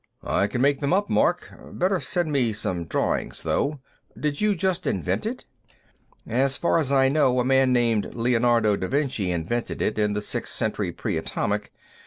"I 0.25 0.47
can 0.47 0.61
make 0.61 0.79
them 0.79 0.93
up, 0.93 1.11
Mark; 1.11 1.47
better 1.73 1.99
send 1.99 2.31
me 2.31 2.53
some 2.53 2.85
drawings, 2.85 3.43
though. 3.43 3.81
Did 4.19 4.41
you 4.41 4.55
just 4.55 4.87
invent 4.87 5.27
it?" 5.27 5.45
"As 6.27 6.57
far 6.57 6.79
as 6.79 6.91
I 6.91 7.07
know, 7.07 7.39
a 7.39 7.45
man 7.45 7.71
named 7.71 8.15
Leonardo 8.15 8.75
da 8.75 8.87
Vinci 8.87 9.29
invented 9.31 9.79
it, 9.79 9.99
in 9.99 10.13
the 10.13 10.21
Sixth 10.23 10.55
Century 10.55 10.91
Pre 10.91 11.17
Atomic. 11.17 11.71